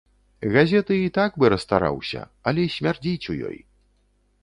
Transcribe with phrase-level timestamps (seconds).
[0.55, 3.59] Газеты і так бы расстараўся, але смярдзіць у ёй.